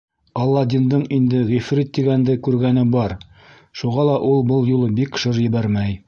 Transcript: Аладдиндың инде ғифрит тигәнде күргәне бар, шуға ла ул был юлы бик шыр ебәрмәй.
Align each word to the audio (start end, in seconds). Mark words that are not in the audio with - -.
Аладдиндың 0.43 1.01
инде 1.17 1.41
ғифрит 1.49 1.91
тигәнде 1.97 2.37
күргәне 2.47 2.85
бар, 2.95 3.15
шуға 3.81 4.07
ла 4.11 4.15
ул 4.31 4.41
был 4.53 4.65
юлы 4.71 4.89
бик 5.01 5.21
шыр 5.25 5.41
ебәрмәй. 5.45 5.95